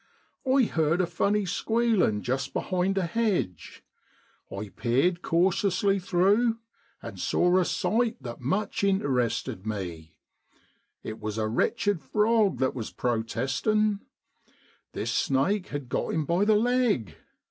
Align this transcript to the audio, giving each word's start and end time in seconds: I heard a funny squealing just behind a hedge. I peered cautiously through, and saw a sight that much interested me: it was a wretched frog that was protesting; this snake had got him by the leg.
I 0.51 0.63
heard 0.63 0.99
a 0.99 1.05
funny 1.05 1.45
squealing 1.45 2.23
just 2.23 2.53
behind 2.53 2.97
a 2.97 3.05
hedge. 3.05 3.83
I 4.51 4.69
peered 4.69 5.21
cautiously 5.21 5.99
through, 5.99 6.57
and 7.03 7.19
saw 7.19 7.59
a 7.59 7.65
sight 7.65 8.17
that 8.23 8.41
much 8.41 8.83
interested 8.83 9.63
me: 9.63 10.15
it 11.03 11.19
was 11.19 11.37
a 11.37 11.47
wretched 11.47 12.01
frog 12.01 12.57
that 12.57 12.73
was 12.73 12.89
protesting; 12.89 13.99
this 14.93 15.13
snake 15.13 15.67
had 15.67 15.87
got 15.87 16.15
him 16.15 16.25
by 16.25 16.45
the 16.45 16.55
leg. 16.55 17.17